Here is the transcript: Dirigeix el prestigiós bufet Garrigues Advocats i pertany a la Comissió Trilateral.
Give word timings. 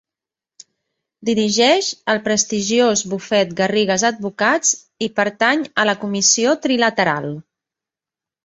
Dirigeix 1.29 1.89
el 2.13 2.21
prestigiós 2.29 3.03
bufet 3.13 3.53
Garrigues 3.61 4.07
Advocats 4.11 4.73
i 5.09 5.13
pertany 5.21 5.65
a 5.85 5.87
la 5.91 5.99
Comissió 6.07 6.57
Trilateral. 6.65 7.31